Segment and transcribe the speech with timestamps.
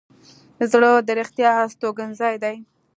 [0.71, 2.55] زړه د رښتیا استوګنځی دی.